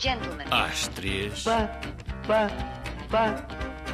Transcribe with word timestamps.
gentlemen. 0.00 0.46
Às 0.50 0.88
três, 0.88 1.42
Pá, 1.44 1.68
pá, 2.26 2.48
pá, 3.10 3.44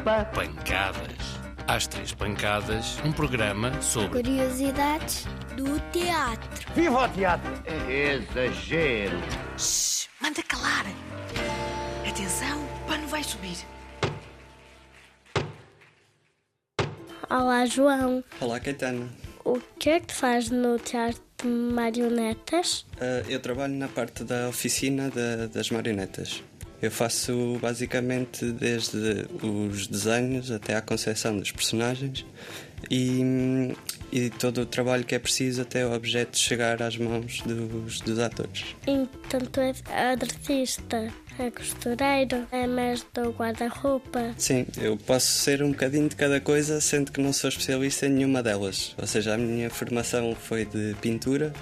pá. 0.04 0.24
pancadas. 0.26 1.36
Às 1.66 1.86
três 1.88 2.12
pancadas, 2.14 2.98
um 3.04 3.10
programa 3.10 3.72
sobre 3.82 4.22
Curiosidades 4.22 5.26
do 5.56 5.80
teatro. 5.90 6.72
Viva 6.74 7.04
o 7.04 7.08
teatro! 7.08 7.52
Exagero. 7.90 9.18
Shhh, 9.58 10.06
manda 10.20 10.42
calar. 10.44 10.86
Atenção, 12.08 12.64
o 12.64 12.86
pano 12.88 13.06
vai 13.08 13.22
subir. 13.24 13.56
Olá, 17.28 17.66
João. 17.66 18.22
Olá, 18.40 18.60
Caetano. 18.60 19.10
O 19.46 19.60
que 19.78 19.90
é 19.90 20.00
que 20.00 20.12
fazes 20.12 20.50
no 20.50 20.76
teatro 20.78 21.22
de 21.40 21.46
marionetas? 21.48 22.84
Ah, 23.00 23.22
eu 23.28 23.38
trabalho 23.40 23.74
na 23.74 23.86
parte 23.88 24.24
da 24.24 24.48
oficina 24.48 25.08
da- 25.10 25.46
das 25.46 25.70
marionetas. 25.70 26.42
Eu 26.86 26.90
faço 26.92 27.58
basicamente 27.60 28.46
desde 28.52 29.26
os 29.42 29.88
desenhos 29.88 30.52
até 30.52 30.76
à 30.76 30.80
concepção 30.80 31.36
dos 31.36 31.50
personagens 31.50 32.24
e, 32.88 33.74
e 34.12 34.30
todo 34.30 34.60
o 34.60 34.66
trabalho 34.66 35.02
que 35.02 35.12
é 35.12 35.18
preciso 35.18 35.62
até 35.62 35.84
o 35.84 35.92
objeto 35.92 36.38
chegar 36.38 36.80
às 36.80 36.96
mãos 36.96 37.42
dos, 37.42 38.00
dos 38.02 38.20
atores. 38.20 38.76
Então 38.86 39.40
tu 39.40 39.60
és 39.60 39.82
artista, 39.88 41.12
é 41.40 41.50
costureiro, 41.50 42.46
é 42.52 42.68
mestre 42.68 43.20
do 43.20 43.30
guarda-roupa. 43.30 44.32
Sim, 44.38 44.64
eu 44.80 44.96
posso 44.96 45.26
ser 45.26 45.64
um 45.64 45.72
bocadinho 45.72 46.08
de 46.08 46.14
cada 46.14 46.40
coisa, 46.40 46.80
sendo 46.80 47.10
que 47.10 47.20
não 47.20 47.32
sou 47.32 47.48
especialista 47.48 48.06
em 48.06 48.10
nenhuma 48.10 48.44
delas. 48.44 48.94
Ou 48.96 49.08
seja, 49.08 49.34
a 49.34 49.36
minha 49.36 49.70
formação 49.70 50.36
foi 50.36 50.64
de 50.64 50.94
pintura 51.00 51.52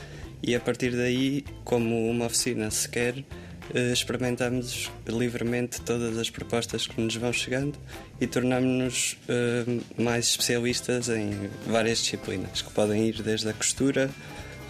e 0.42 0.54
a 0.54 0.60
partir 0.60 0.90
daí, 0.90 1.46
como 1.64 2.10
uma 2.10 2.26
oficina 2.26 2.70
se 2.70 2.86
quer, 2.86 3.14
eh, 3.16 3.43
experimentamos 3.92 4.90
livremente 5.08 5.80
todas 5.80 6.18
as 6.18 6.28
propostas 6.30 6.86
que 6.86 7.00
nos 7.00 7.14
vão 7.16 7.32
chegando 7.32 7.78
e 8.20 8.26
tornamos-nos 8.26 9.16
eh, 9.28 9.64
mais 9.96 10.26
especialistas 10.26 11.08
em 11.08 11.48
várias 11.66 11.98
disciplinas, 11.98 12.62
que 12.62 12.70
podem 12.72 13.06
ir 13.06 13.22
desde 13.22 13.48
a 13.48 13.52
costura 13.52 14.10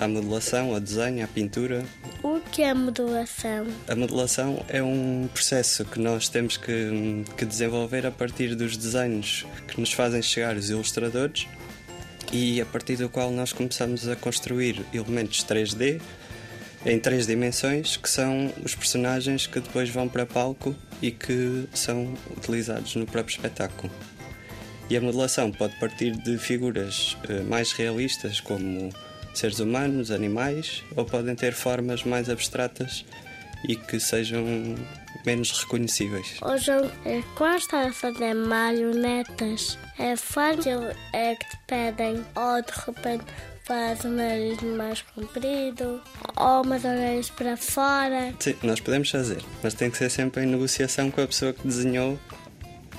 à 0.00 0.08
modelação, 0.08 0.72
ao 0.74 0.80
desenho, 0.80 1.24
à 1.24 1.28
pintura, 1.28 1.84
O 2.22 2.40
que 2.52 2.62
é 2.62 2.74
modulação? 2.74 3.66
a 3.88 3.94
modelação 3.94 4.64
é 4.68 4.82
um 4.82 5.28
processo 5.32 5.84
que 5.84 5.98
nós 6.00 6.28
temos 6.28 6.56
que, 6.56 7.24
que 7.36 7.44
desenvolver 7.44 8.04
a 8.06 8.10
partir 8.10 8.54
dos 8.54 8.76
desenhos 8.76 9.46
que 9.68 9.80
nos 9.80 9.92
fazem 9.92 10.20
chegar 10.22 10.56
os 10.56 10.68
ilustradores 10.70 11.46
e 12.32 12.60
a 12.60 12.66
partir 12.66 12.96
do 12.96 13.08
qual 13.08 13.30
nós 13.30 13.52
começamos 13.52 14.08
a 14.08 14.16
construir 14.16 14.84
elementos 14.92 15.44
3D 15.44 16.00
em 16.84 16.98
três 16.98 17.26
dimensões 17.26 17.96
que 17.96 18.08
são 18.08 18.52
os 18.62 18.74
personagens 18.74 19.46
que 19.46 19.60
depois 19.60 19.88
vão 19.88 20.08
para 20.08 20.26
palco 20.26 20.74
e 21.00 21.10
que 21.10 21.66
são 21.72 22.14
utilizados 22.36 22.94
no 22.96 23.06
próprio 23.06 23.34
espetáculo. 23.34 23.92
E 24.90 24.96
a 24.96 25.00
modelação 25.00 25.50
pode 25.50 25.78
partir 25.80 26.12
de 26.12 26.36
figuras 26.36 27.16
eh, 27.28 27.40
mais 27.42 27.72
realistas, 27.72 28.38
como 28.38 28.90
seres 29.32 29.58
humanos, 29.58 30.10
animais, 30.10 30.82
ou 30.94 31.04
podem 31.06 31.34
ter 31.34 31.54
formas 31.54 32.04
mais 32.04 32.28
abstratas 32.28 33.04
e 33.68 33.76
que 33.76 33.98
sejam 33.98 34.44
menos 35.24 35.50
reconhecíveis. 35.52 36.38
João, 36.58 36.90
é, 37.04 37.22
quando 37.36 37.58
estás 37.58 37.88
a 37.88 37.92
fazer 37.92 38.34
marionetas, 38.34 39.78
é 39.98 40.16
fácil 40.16 40.80
é 41.12 41.34
que 41.34 41.50
te 41.50 41.58
pedem 41.66 42.24
ou 42.34 42.62
de 42.62 42.72
repente 42.86 43.24
faz 43.64 44.04
o 44.04 44.08
nariz 44.08 44.60
mais 44.62 45.02
comprido 45.02 46.00
ou 46.36 46.62
umas 46.62 46.84
orelhas 46.84 47.30
para 47.30 47.56
fora. 47.56 48.34
Sim, 48.38 48.56
nós 48.62 48.80
podemos 48.80 49.10
fazer, 49.10 49.42
mas 49.62 49.72
tem 49.74 49.90
que 49.90 49.96
ser 49.96 50.10
sempre 50.10 50.44
em 50.44 50.46
negociação 50.46 51.10
com 51.10 51.22
a 51.22 51.26
pessoa 51.26 51.52
que 51.52 51.66
desenhou, 51.66 52.18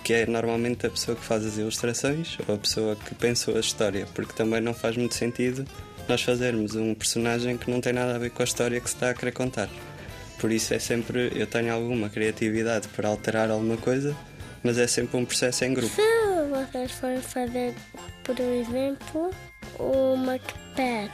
que 0.03 0.13
é 0.13 0.25
normalmente 0.25 0.87
a 0.87 0.89
pessoa 0.89 1.15
que 1.15 1.23
faz 1.23 1.45
as 1.45 1.57
ilustrações 1.57 2.37
ou 2.47 2.55
a 2.55 2.57
pessoa 2.57 2.95
que 2.95 3.13
pensou 3.13 3.55
a 3.55 3.59
história, 3.59 4.07
porque 4.15 4.33
também 4.33 4.59
não 4.59 4.73
faz 4.73 4.97
muito 4.97 5.13
sentido 5.13 5.65
nós 6.07 6.21
fazermos 6.21 6.75
um 6.75 6.93
personagem 6.93 7.57
que 7.57 7.69
não 7.69 7.81
tem 7.81 7.93
nada 7.93 8.15
a 8.15 8.19
ver 8.19 8.29
com 8.29 8.41
a 8.41 8.45
história 8.45 8.79
que 8.79 8.89
se 8.89 8.95
está 8.95 9.09
a 9.09 9.13
querer 9.13 9.31
contar. 9.31 9.69
Por 10.39 10.51
isso 10.51 10.73
é 10.73 10.79
sempre, 10.79 11.31
eu 11.35 11.47
tenho 11.47 11.73
alguma 11.73 12.09
criatividade 12.09 12.87
para 12.89 13.07
alterar 13.07 13.49
alguma 13.49 13.77
coisa, 13.77 14.15
mas 14.63 14.77
é 14.77 14.85
sempre 14.87 15.17
um 15.17 15.25
processo 15.25 15.63
em 15.65 15.73
grupo. 15.73 15.93
Se 15.95 16.01
vocês 16.49 16.91
forem 16.91 17.21
fazer, 17.21 17.73
por 18.23 18.39
exemplo, 18.39 19.31
uma 19.79 20.37
que 20.37 20.53
pede 20.75 21.11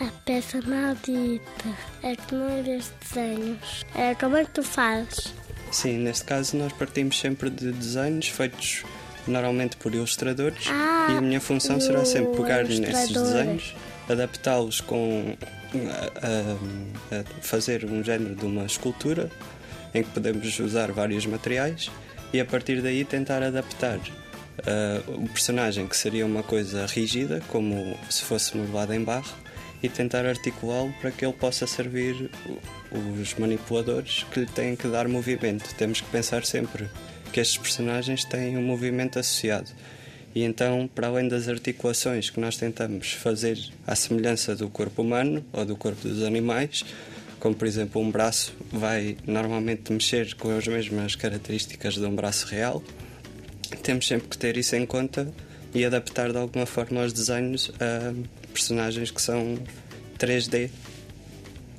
a 0.00 0.06
peça 0.24 0.60
maldita, 0.62 1.68
é 2.02 2.14
que 2.16 2.34
não 2.34 2.48
é 2.48 2.62
destes 2.62 2.92
desenhos. 3.14 3.84
É 3.94 4.14
como 4.14 4.36
é 4.36 4.44
que 4.44 4.50
tu 4.50 4.62
fazes? 4.62 5.32
Sim, 5.70 5.98
neste 5.98 6.24
caso 6.24 6.56
nós 6.56 6.72
partimos 6.72 7.18
sempre 7.18 7.48
de 7.50 7.70
desenhos 7.72 8.28
feitos 8.28 8.84
normalmente 9.26 9.76
por 9.76 9.94
ilustradores 9.94 10.66
Ah, 10.68 11.08
e 11.10 11.18
a 11.18 11.20
minha 11.20 11.40
função 11.40 11.78
será 11.80 12.04
sempre 12.04 12.36
pegar 12.36 12.64
nesses 12.64 13.12
desenhos, 13.12 13.76
adaptá-los 14.10 14.80
com 14.80 15.36
a, 15.74 16.26
a- 17.16 17.20
a 17.20 17.42
fazer 17.42 17.84
um 17.84 18.02
género 18.02 18.34
de 18.34 18.44
uma 18.44 18.64
escultura 18.64 19.30
em 19.94 20.02
que 20.02 20.10
podemos 20.10 20.58
usar 20.58 20.92
vários 20.92 21.26
materiais 21.26 21.90
e 22.32 22.40
a 22.40 22.44
partir 22.44 22.80
daí 22.82 23.04
tentar 23.04 23.42
adaptar 23.42 23.98
ah, 24.66 25.02
o 25.08 25.28
personagem 25.28 25.86
que 25.86 25.96
seria 25.96 26.24
uma 26.26 26.42
coisa 26.42 26.86
rígida, 26.86 27.40
como 27.48 27.96
se 28.08 28.22
fosse 28.22 28.56
modelado 28.56 28.94
em 28.94 29.02
barro, 29.02 29.32
e 29.82 29.88
tentar 29.88 30.26
articulá-lo 30.26 30.92
para 31.00 31.10
que 31.10 31.24
ele 31.24 31.32
possa 31.32 31.66
servir 31.66 32.30
os 33.20 33.34
manipuladores 33.36 34.24
que 34.30 34.40
lhe 34.40 34.46
têm 34.46 34.76
que 34.76 34.86
dar 34.86 35.08
movimento. 35.08 35.74
Temos 35.76 36.02
que 36.02 36.10
pensar 36.10 36.44
sempre 36.44 36.86
que 37.32 37.40
estes 37.40 37.56
personagens 37.56 38.22
têm 38.24 38.58
um 38.58 38.62
movimento 38.62 39.18
associado. 39.18 39.70
E 40.34 40.44
então, 40.44 40.88
para 40.94 41.08
além 41.08 41.28
das 41.28 41.48
articulações 41.48 42.30
que 42.30 42.38
nós 42.38 42.56
tentamos 42.56 43.12
fazer 43.12 43.58
à 43.86 43.96
semelhança 43.96 44.54
do 44.54 44.68
corpo 44.68 45.02
humano 45.02 45.44
ou 45.52 45.64
do 45.64 45.76
corpo 45.76 46.06
dos 46.06 46.22
animais, 46.22 46.84
como 47.40 47.54
por 47.54 47.66
exemplo 47.66 48.00
um 48.00 48.10
braço 48.10 48.54
vai 48.70 49.16
normalmente 49.26 49.92
mexer 49.92 50.34
com 50.34 50.56
as 50.56 50.68
mesmas 50.68 51.16
características 51.16 51.94
de 51.94 52.04
um 52.04 52.14
braço 52.14 52.46
real, 52.46 52.82
temos 53.82 54.06
sempre 54.06 54.28
que 54.28 54.38
ter 54.38 54.56
isso 54.56 54.76
em 54.76 54.86
conta 54.86 55.32
e 55.74 55.84
adaptar 55.84 56.30
de 56.30 56.38
alguma 56.38 56.66
forma 56.66 57.02
os 57.02 57.12
desenhos 57.12 57.70
a 57.80 58.12
personagens 58.52 59.10
que 59.10 59.22
são 59.22 59.58
3D 60.18 60.70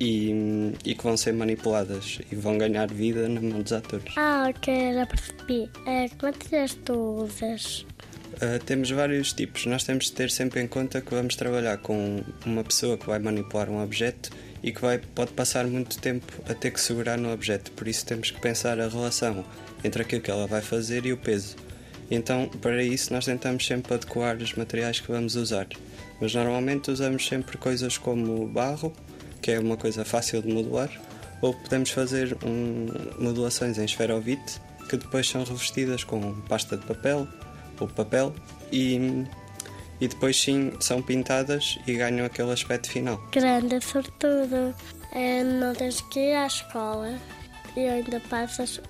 e, 0.00 0.74
e 0.84 0.94
que 0.94 1.04
vão 1.04 1.16
ser 1.16 1.32
manipuladas 1.32 2.18
e 2.30 2.34
vão 2.34 2.58
ganhar 2.58 2.92
vida 2.92 3.28
na 3.28 3.40
mão 3.40 3.62
dos 3.62 3.72
atores. 3.72 4.12
Ah, 4.16 4.46
ok, 4.48 4.94
já 4.94 5.06
percebi. 5.06 5.70
É, 5.86 6.08
que 6.08 6.24
materiais 6.24 6.74
tu 6.84 6.94
usas? 7.22 7.86
Uh, 8.34 8.62
temos 8.64 8.90
vários 8.90 9.32
tipos. 9.32 9.66
Nós 9.66 9.84
temos 9.84 10.06
de 10.06 10.12
ter 10.12 10.30
sempre 10.30 10.60
em 10.60 10.66
conta 10.66 11.00
que 11.00 11.14
vamos 11.14 11.36
trabalhar 11.36 11.78
com 11.78 12.22
uma 12.46 12.64
pessoa 12.64 12.96
que 12.96 13.06
vai 13.06 13.18
manipular 13.18 13.68
um 13.68 13.82
objeto 13.82 14.30
e 14.62 14.72
que 14.72 14.80
vai, 14.80 14.98
pode 14.98 15.32
passar 15.32 15.66
muito 15.66 15.98
tempo 15.98 16.32
a 16.48 16.54
ter 16.54 16.70
que 16.70 16.80
segurar 16.80 17.18
no 17.18 17.32
objeto. 17.32 17.70
Por 17.72 17.86
isso 17.86 18.06
temos 18.06 18.30
que 18.30 18.40
pensar 18.40 18.80
a 18.80 18.88
relação 18.88 19.44
entre 19.84 20.02
aquilo 20.02 20.22
que 20.22 20.30
ela 20.30 20.46
vai 20.46 20.62
fazer 20.62 21.04
e 21.04 21.12
o 21.12 21.16
peso. 21.16 21.56
Então, 22.10 22.48
para 22.60 22.82
isso, 22.82 23.12
nós 23.12 23.24
tentamos 23.24 23.66
sempre 23.66 23.94
adequar 23.94 24.36
os 24.36 24.54
materiais 24.54 25.00
que 25.00 25.10
vamos 25.10 25.34
usar. 25.34 25.66
Mas 26.20 26.34
normalmente 26.34 26.90
usamos 26.90 27.26
sempre 27.26 27.56
coisas 27.58 27.96
como 27.98 28.46
barro, 28.46 28.92
que 29.40 29.50
é 29.50 29.58
uma 29.58 29.76
coisa 29.76 30.04
fácil 30.04 30.42
de 30.42 30.52
modelar, 30.52 30.90
ou 31.40 31.54
podemos 31.54 31.90
fazer 31.90 32.36
um, 32.44 32.86
modulações 33.18 33.78
em 33.78 33.84
esferovite, 33.84 34.60
que 34.88 34.96
depois 34.96 35.28
são 35.28 35.42
revestidas 35.42 36.04
com 36.04 36.40
pasta 36.42 36.76
de 36.76 36.86
papel 36.86 37.26
ou 37.80 37.88
papel 37.88 38.34
e, 38.70 39.24
e 40.00 40.08
depois 40.08 40.40
sim 40.40 40.72
são 40.80 41.02
pintadas 41.02 41.78
e 41.86 41.94
ganham 41.94 42.26
aquele 42.26 42.52
aspecto 42.52 42.90
final. 42.90 43.20
Grande 43.32 43.80
sortudo. 43.80 44.74
É, 45.12 45.44
não 45.44 45.74
tens 45.74 46.00
que 46.00 46.20
ir 46.20 46.34
à 46.34 46.46
escola 46.46 47.18
e 47.76 47.80
ainda 47.80 48.20
passas 48.20 48.80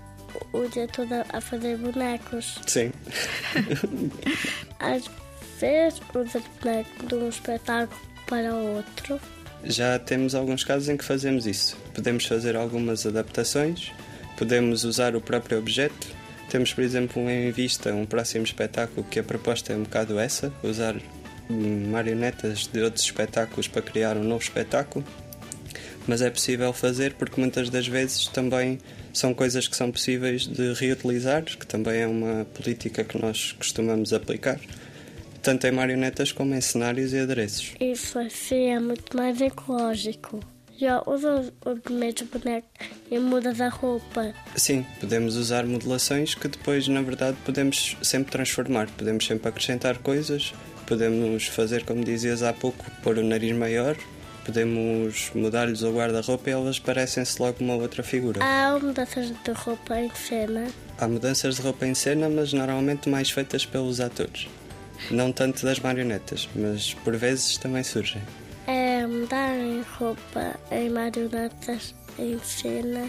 o 0.53 0.67
dia 0.69 0.87
todo 0.89 1.13
a 1.33 1.41
fazer 1.41 1.77
bonecos. 1.77 2.61
Sim. 2.67 2.93
Às 4.79 5.11
vezes 5.61 6.01
usas 6.15 6.43
boneco 6.61 7.07
de 7.07 7.15
um 7.15 7.29
espetáculo 7.29 8.01
para 8.27 8.55
outro. 8.55 9.21
Já 9.65 9.99
temos 9.99 10.35
alguns 10.35 10.65
casos 10.65 10.89
em 10.89 10.97
que 10.97 11.05
fazemos 11.05 11.47
isso. 11.47 11.77
Podemos 11.95 12.25
fazer 12.27 12.57
algumas 12.57 13.07
adaptações, 13.07 13.93
podemos 14.37 14.85
usar 14.85 15.15
o 15.15 15.21
próprio 15.21 15.59
objeto. 15.59 16.09
Temos, 16.53 16.75
por 16.75 16.85
exemplo, 16.85 17.31
em 17.31 17.51
vista 17.51 17.95
um 17.95 18.05
próximo 18.05 18.45
espetáculo 18.45 19.07
que 19.11 19.19
a 19.19 19.23
proposta 19.23 19.73
é 19.73 19.77
um 19.77 19.85
bocado 19.85 20.19
essa: 20.19 20.53
usar 20.63 20.95
marionetas 21.49 22.67
de 22.67 22.79
outros 22.83 23.03
espetáculos 23.07 23.69
para 23.69 23.81
criar 23.81 24.19
um 24.19 24.23
novo 24.23 24.43
espetáculo. 24.43 25.03
Mas 26.07 26.21
é 26.21 26.29
possível 26.29 26.71
fazer 26.75 27.15
porque 27.15 27.41
muitas 27.41 27.71
das 27.71 27.89
vezes 27.89 28.27
também 28.27 28.79
são 29.15 29.33
coisas 29.33 29.67
que 29.67 29.75
são 29.75 29.91
possíveis 29.91 30.47
de 30.47 30.75
reutilizar, 30.75 31.43
que 31.43 31.67
também 31.67 32.03
é 32.03 32.07
uma 32.07 32.45
política 32.45 33.03
que 33.03 33.17
nós 33.17 33.53
costumamos 33.53 34.13
aplicar, 34.13 34.61
tanto 35.41 35.67
em 35.67 35.73
marionetas 35.73 36.33
como 36.33 36.55
em 36.55 36.61
cenários 36.61 37.15
e 37.15 37.19
adereços. 37.19 37.73
Isso 37.81 38.19
assim 38.19 38.67
é 38.67 38.79
muito 38.79 39.17
mais 39.17 39.41
ecológico. 39.41 40.39
Já 40.83 41.01
usas 41.07 41.53
o 41.65 41.93
mesmo 41.93 42.27
boneco 42.27 42.67
e 43.09 43.17
mudas 43.17 43.61
a 43.61 43.69
roupa. 43.69 44.35
Sim, 44.57 44.85
podemos 44.99 45.37
usar 45.37 45.65
modelações 45.65 46.35
que 46.35 46.49
depois, 46.49 46.89
na 46.89 47.01
verdade, 47.03 47.37
podemos 47.45 47.97
sempre 48.03 48.33
transformar. 48.33 48.89
Podemos 48.99 49.25
sempre 49.25 49.49
acrescentar 49.49 49.99
coisas, 49.99 50.53
podemos 50.85 51.47
fazer, 51.47 51.85
como 51.85 52.03
dizias 52.03 52.43
há 52.43 52.53
pouco, 52.53 52.85
pôr 53.01 53.19
o 53.19 53.23
nariz 53.23 53.57
maior, 53.57 53.97
podemos 54.45 55.31
mudar-lhes 55.37 55.83
o 55.83 55.93
guarda-roupa 55.93 56.51
e 56.51 56.53
elas 56.53 56.81
parecem-se 56.81 57.41
logo 57.41 57.59
uma 57.61 57.75
outra 57.75 58.03
figura. 58.03 58.41
Há 58.43 58.77
mudanças 58.77 59.29
de 59.29 59.53
roupa 59.53 60.01
em 60.01 60.11
cena. 60.17 60.67
Há 60.99 61.07
mudanças 61.07 61.55
de 61.55 61.63
roupa 61.63 61.87
em 61.87 61.95
cena, 61.95 62.29
mas 62.29 62.53
normalmente 62.53 63.09
mais 63.09 63.31
feitas 63.31 63.65
pelos 63.65 64.01
atores. 64.01 64.49
Não 65.13 65.31
tanto 65.31 65.65
das 65.65 65.79
marionetas, 65.79 66.49
mas 66.57 66.93
por 66.93 67.17
vezes 67.17 67.57
também 67.57 67.85
surgem. 67.85 68.21
É 69.23 69.25
mudar 69.25 69.57
em 69.57 69.83
roupa 69.83 70.61
em 70.73 70.91
marionetas 70.91 71.95
em 72.19 72.39
cena 72.41 73.09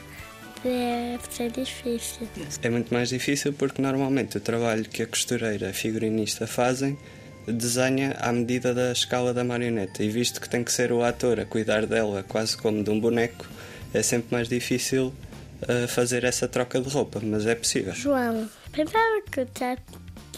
deve 0.63 1.24
ser 1.31 1.51
difícil. 1.51 2.27
É 2.62 2.69
muito 2.69 2.94
mais 2.94 3.10
difícil 3.10 3.51
porque 3.51 3.81
normalmente 3.81 4.38
o 4.38 4.39
trabalho 4.39 4.86
que 4.86 5.01
a 5.01 5.07
costureira 5.07 5.65
e 5.65 5.69
a 5.69 5.74
figurinista 5.74 6.45
fazem 6.45 6.98
desenha 7.48 8.15
à 8.19 8.31
medida 8.31 8.75
da 8.75 8.92
escala 8.92 9.33
da 9.33 9.44
marioneta 9.44 10.04
e 10.04 10.10
visto 10.10 10.39
que 10.39 10.48
tem 10.48 10.63
que 10.63 10.71
ser 10.71 10.92
o 10.92 11.04
ator 11.04 11.39
a 11.39 11.45
cuidar 11.45 11.88
dela 11.88 12.24
quase 12.24 12.56
como 12.56 12.83
de 12.83 12.92
um 12.92 13.00
boneco, 13.00 13.45
é 13.92 14.04
sempre 14.04 14.27
mais 14.31 14.48
difícil 14.48 15.13
uh, 15.63 15.88
fazer 15.88 16.24
essa 16.24 16.48
troca 16.48 16.80
de 16.80 16.89
roupa, 16.89 17.19
mas 17.24 17.48
é 17.48 17.56
possível. 17.56 17.94
João, 17.95 18.48
pensava 18.71 19.21
que 19.31 19.45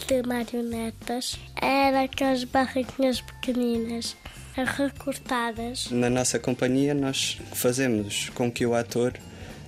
de 0.06 0.26
marionetas 0.26 1.38
era 1.60 2.02
aquelas 2.02 2.44
barraquinhas 2.44 3.20
pequeninas 3.20 4.16
recortadas. 4.64 5.90
Na 5.90 6.08
nossa 6.08 6.38
companhia, 6.38 6.94
nós 6.94 7.38
fazemos 7.52 8.30
com 8.30 8.50
que 8.50 8.64
o 8.64 8.74
ator 8.74 9.12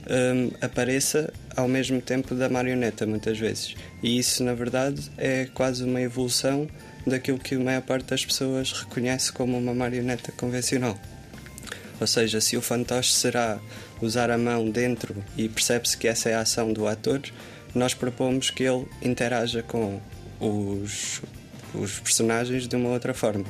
um, 0.08 0.50
apareça 0.64 1.32
ao 1.56 1.68
mesmo 1.68 2.00
tempo 2.00 2.34
da 2.34 2.48
marioneta, 2.48 3.06
muitas 3.06 3.38
vezes. 3.38 3.74
E 4.02 4.18
isso, 4.18 4.42
na 4.42 4.54
verdade, 4.54 5.10
é 5.18 5.46
quase 5.52 5.84
uma 5.84 6.00
evolução 6.00 6.68
daquilo 7.06 7.38
que 7.38 7.54
a 7.54 7.60
maior 7.60 7.82
parte 7.82 8.06
das 8.06 8.24
pessoas 8.24 8.72
reconhece 8.72 9.32
como 9.32 9.58
uma 9.58 9.74
marioneta 9.74 10.32
convencional. 10.32 10.98
Ou 12.00 12.06
seja, 12.06 12.40
se 12.40 12.56
o 12.56 12.62
fantoche 12.62 13.12
será 13.12 13.58
usar 14.00 14.30
a 14.30 14.38
mão 14.38 14.70
dentro 14.70 15.16
e 15.36 15.48
percebe-se 15.48 15.96
que 15.96 16.06
essa 16.06 16.30
é 16.30 16.34
a 16.34 16.40
ação 16.40 16.72
do 16.72 16.86
ator, 16.86 17.20
nós 17.74 17.92
propomos 17.92 18.50
que 18.50 18.62
ele 18.62 18.86
interaja 19.02 19.62
com 19.62 20.00
os, 20.40 21.20
os 21.74 21.98
personagens 21.98 22.68
de 22.68 22.76
uma 22.76 22.90
outra 22.90 23.12
forma 23.12 23.44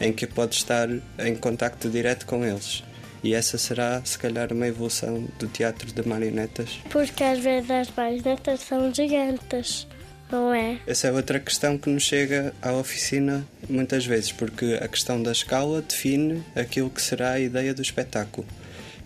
em 0.00 0.12
que 0.12 0.26
pode 0.26 0.54
estar 0.54 0.88
em 1.18 1.34
contacto 1.34 1.88
direto 1.88 2.26
com 2.26 2.44
eles. 2.44 2.82
E 3.22 3.34
essa 3.34 3.56
será, 3.56 4.02
se 4.04 4.18
calhar, 4.18 4.52
uma 4.52 4.66
evolução 4.66 5.28
do 5.38 5.46
teatro 5.46 5.92
de 5.92 6.06
marionetas. 6.06 6.80
Porque 6.90 7.22
às 7.22 7.38
vezes 7.38 7.70
as 7.70 7.90
marionetas 7.96 8.60
são 8.60 8.92
gigantes, 8.92 9.86
não 10.30 10.52
é? 10.52 10.78
Essa 10.86 11.06
é 11.06 11.12
outra 11.12 11.38
questão 11.38 11.78
que 11.78 11.88
nos 11.88 12.02
chega 12.02 12.52
à 12.60 12.72
oficina 12.72 13.46
muitas 13.68 14.04
vezes, 14.04 14.32
porque 14.32 14.78
a 14.82 14.88
questão 14.88 15.22
da 15.22 15.30
escala 15.30 15.82
define 15.82 16.42
aquilo 16.56 16.90
que 16.90 17.00
será 17.00 17.32
a 17.32 17.40
ideia 17.40 17.72
do 17.72 17.80
espetáculo. 17.80 18.46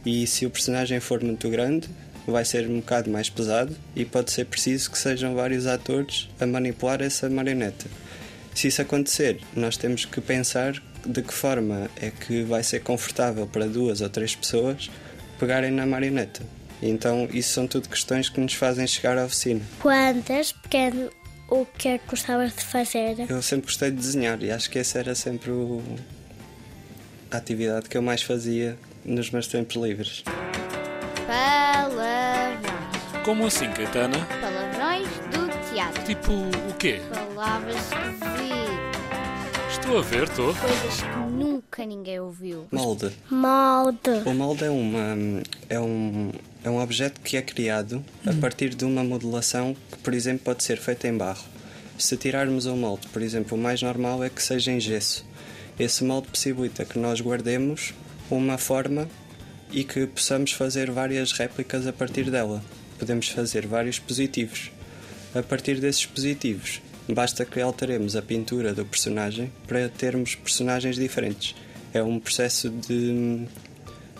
E 0.04 0.26
se 0.26 0.46
o 0.46 0.50
personagem 0.50 0.98
for 0.98 1.22
muito 1.22 1.50
grande, 1.50 1.90
vai 2.26 2.44
ser 2.44 2.66
um 2.68 2.76
bocado 2.76 3.10
mais 3.10 3.28
pesado 3.28 3.76
e 3.94 4.04
pode 4.04 4.30
ser 4.30 4.46
preciso 4.46 4.90
que 4.90 4.98
sejam 4.98 5.34
vários 5.34 5.66
atores 5.66 6.28
a 6.40 6.46
manipular 6.46 7.02
essa 7.02 7.28
marioneta. 7.28 7.86
Se 8.56 8.68
isso 8.68 8.80
acontecer, 8.80 9.38
nós 9.54 9.76
temos 9.76 10.06
que 10.06 10.18
pensar 10.18 10.82
de 11.04 11.20
que 11.20 11.34
forma 11.34 11.90
é 12.00 12.10
que 12.10 12.42
vai 12.42 12.62
ser 12.62 12.80
confortável 12.80 13.46
para 13.46 13.66
duas 13.66 14.00
ou 14.00 14.08
três 14.08 14.34
pessoas 14.34 14.90
pegarem 15.38 15.70
na 15.70 15.84
marioneta. 15.84 16.40
Então, 16.80 17.28
isso 17.30 17.52
são 17.52 17.66
tudo 17.66 17.86
questões 17.86 18.30
que 18.30 18.40
nos 18.40 18.54
fazem 18.54 18.86
chegar 18.86 19.18
à 19.18 19.26
oficina. 19.26 19.60
Quantas 19.78 20.52
pequeno 20.52 21.10
o 21.50 21.66
que 21.66 21.86
é 21.86 21.98
que 21.98 22.08
gostavas 22.08 22.56
de 22.56 22.64
fazer? 22.64 23.26
Eu 23.28 23.42
sempre 23.42 23.66
gostei 23.66 23.90
de 23.90 23.98
desenhar 23.98 24.42
e 24.42 24.50
acho 24.50 24.70
que 24.70 24.78
essa 24.78 25.00
era 25.00 25.14
sempre 25.14 25.50
o... 25.50 25.82
a 27.30 27.36
atividade 27.36 27.90
que 27.90 27.98
eu 27.98 28.02
mais 28.02 28.22
fazia 28.22 28.78
nos 29.04 29.30
meus 29.30 29.48
tempos 29.48 29.76
livres. 29.76 30.24
Palavrões. 31.26 32.64
Como 33.22 33.46
assim, 33.46 33.70
Caetana? 33.72 34.16
Tipo 36.06 36.30
o 36.32 36.74
quê? 36.78 37.00
Palavras 37.12 37.74
esquisitas. 37.74 38.36
Estou 39.72 39.98
a 39.98 40.02
ver, 40.02 40.22
estou. 40.22 40.54
Coisas 40.54 41.00
que 41.02 41.32
nunca 41.32 41.84
ninguém 41.84 42.20
ouviu. 42.20 42.68
Molde. 42.70 43.10
Molde. 43.28 44.10
O 44.24 44.32
molde 44.32 44.64
é, 44.66 44.70
uma, 44.70 45.42
é, 45.68 45.80
um, 45.80 46.30
é 46.62 46.70
um 46.70 46.80
objeto 46.80 47.20
que 47.20 47.36
é 47.36 47.42
criado 47.42 48.04
a 48.24 48.32
partir 48.34 48.72
de 48.76 48.84
uma 48.84 49.02
modelação 49.02 49.74
que, 49.90 49.98
por 49.98 50.14
exemplo, 50.14 50.44
pode 50.44 50.62
ser 50.62 50.78
feita 50.78 51.08
em 51.08 51.16
barro. 51.16 51.44
Se 51.98 52.16
tirarmos 52.16 52.66
um 52.66 52.76
molde, 52.76 53.08
por 53.08 53.20
exemplo, 53.20 53.58
o 53.58 53.60
mais 53.60 53.82
normal 53.82 54.22
é 54.22 54.30
que 54.30 54.40
seja 54.40 54.70
em 54.70 54.78
gesso. 54.78 55.26
Esse 55.76 56.04
molde 56.04 56.28
possibilita 56.28 56.84
que 56.84 57.00
nós 57.00 57.20
guardemos 57.20 57.92
uma 58.30 58.58
forma 58.58 59.08
e 59.72 59.82
que 59.82 60.06
possamos 60.06 60.52
fazer 60.52 60.88
várias 60.88 61.32
réplicas 61.32 61.84
a 61.84 61.92
partir 61.92 62.30
dela. 62.30 62.62
Podemos 62.96 63.28
fazer 63.28 63.66
vários 63.66 63.98
positivos. 63.98 64.70
A 65.36 65.42
partir 65.42 65.80
desses 65.80 66.06
positivos, 66.06 66.80
basta 67.06 67.44
que 67.44 67.60
alteremos 67.60 68.16
a 68.16 68.22
pintura 68.22 68.72
do 68.72 68.86
personagem 68.86 69.52
para 69.66 69.86
termos 69.86 70.34
personagens 70.34 70.96
diferentes. 70.96 71.54
É 71.92 72.02
um 72.02 72.18
processo 72.18 72.70
de, 72.70 73.46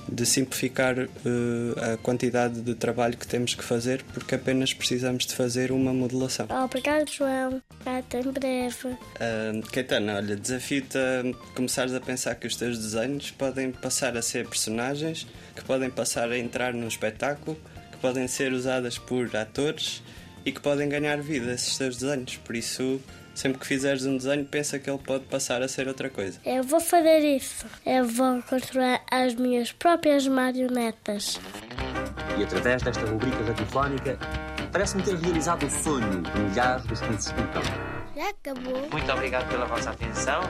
de 0.06 0.26
simplificar 0.26 0.98
uh, 0.98 1.94
a 1.94 1.96
quantidade 1.96 2.60
de 2.60 2.74
trabalho 2.74 3.16
que 3.16 3.26
temos 3.26 3.54
que 3.54 3.64
fazer 3.64 4.04
porque 4.12 4.34
apenas 4.34 4.74
precisamos 4.74 5.24
de 5.24 5.34
fazer 5.34 5.72
uma 5.72 5.90
modelação. 5.90 6.48
Obrigado, 6.50 7.10
João. 7.10 7.62
Até 7.86 8.20
em 8.20 8.30
breve. 8.30 8.88
Uh, 8.88 10.14
olha, 10.14 10.36
desafio-te 10.36 10.98
a 10.98 11.54
começares 11.54 11.94
a 11.94 12.00
pensar 12.00 12.34
que 12.34 12.46
os 12.46 12.56
teus 12.56 12.76
desenhos 12.76 13.30
podem 13.30 13.72
passar 13.72 14.18
a 14.18 14.22
ser 14.22 14.46
personagens, 14.46 15.26
que 15.54 15.64
podem 15.64 15.88
passar 15.88 16.30
a 16.30 16.38
entrar 16.38 16.74
num 16.74 16.88
espetáculo, 16.88 17.56
que 17.90 17.96
podem 18.02 18.28
ser 18.28 18.52
usadas 18.52 18.98
por 18.98 19.34
atores 19.34 20.02
e 20.46 20.52
que 20.52 20.60
podem 20.60 20.88
ganhar 20.88 21.20
vida 21.20 21.52
esses 21.52 21.76
teus 21.76 21.96
desenhos. 21.96 22.36
Por 22.36 22.54
isso, 22.54 23.00
sempre 23.34 23.58
que 23.58 23.66
fizeres 23.66 24.06
um 24.06 24.16
desenho, 24.16 24.44
pensa 24.44 24.78
que 24.78 24.88
ele 24.88 25.00
pode 25.00 25.24
passar 25.24 25.60
a 25.60 25.66
ser 25.66 25.88
outra 25.88 26.08
coisa. 26.08 26.38
Eu 26.46 26.62
vou 26.62 26.78
fazer 26.78 27.18
isso. 27.18 27.66
Eu 27.84 28.06
vou 28.06 28.40
construir 28.42 29.00
as 29.10 29.34
minhas 29.34 29.72
próprias 29.72 30.26
marionetas. 30.28 31.40
E 32.38 32.44
através 32.44 32.80
desta 32.80 33.04
rubrica 33.04 33.42
radiofónica, 33.42 34.18
parece-me 34.70 35.02
ter 35.02 35.16
realizado 35.16 35.66
o 35.66 35.70
sonho 35.70 36.22
de 36.22 36.40
milhares 36.40 36.84
dos 36.84 37.00
que 37.00 37.10
nos 37.10 37.26
escutam. 37.26 37.62
Já 38.14 38.30
acabou? 38.30 38.88
Muito 38.90 39.12
obrigado 39.12 39.48
pela 39.48 39.66
vossa 39.66 39.90
atenção 39.90 40.40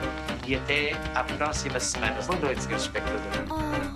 e 0.46 0.54
até 0.54 0.92
à 1.14 1.24
próxima 1.24 1.80
semana. 1.80 2.20
Boa 2.22 2.38
noite, 2.38 2.62
senhores 2.62 2.82
espectadores. 2.82 3.50
Oh. 3.50 3.95